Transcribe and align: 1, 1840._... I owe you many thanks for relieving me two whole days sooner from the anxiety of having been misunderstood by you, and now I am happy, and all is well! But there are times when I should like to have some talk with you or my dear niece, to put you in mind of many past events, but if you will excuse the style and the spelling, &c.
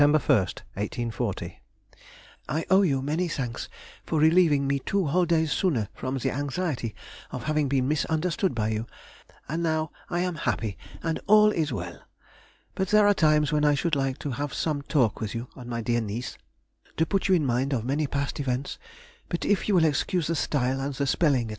1, 0.01 0.11
1840._... 0.13 1.57
I 2.49 2.65
owe 2.71 2.81
you 2.81 3.03
many 3.03 3.27
thanks 3.27 3.69
for 4.03 4.19
relieving 4.19 4.65
me 4.65 4.79
two 4.79 5.05
whole 5.05 5.25
days 5.25 5.51
sooner 5.51 5.89
from 5.93 6.17
the 6.17 6.31
anxiety 6.31 6.95
of 7.29 7.43
having 7.43 7.67
been 7.69 7.87
misunderstood 7.87 8.55
by 8.55 8.69
you, 8.69 8.87
and 9.47 9.61
now 9.61 9.91
I 10.09 10.21
am 10.21 10.33
happy, 10.33 10.75
and 11.03 11.19
all 11.27 11.51
is 11.51 11.71
well! 11.71 11.99
But 12.73 12.87
there 12.87 13.05
are 13.05 13.13
times 13.13 13.51
when 13.51 13.63
I 13.63 13.75
should 13.75 13.95
like 13.95 14.17
to 14.25 14.31
have 14.31 14.55
some 14.55 14.81
talk 14.81 15.19
with 15.19 15.35
you 15.35 15.49
or 15.55 15.65
my 15.65 15.81
dear 15.81 16.01
niece, 16.01 16.35
to 16.97 17.05
put 17.05 17.27
you 17.27 17.35
in 17.35 17.45
mind 17.45 17.71
of 17.71 17.85
many 17.85 18.07
past 18.07 18.39
events, 18.39 18.79
but 19.29 19.45
if 19.45 19.69
you 19.69 19.75
will 19.75 19.85
excuse 19.85 20.25
the 20.25 20.35
style 20.35 20.81
and 20.81 20.95
the 20.95 21.05
spelling, 21.05 21.49
&c. 21.49 21.49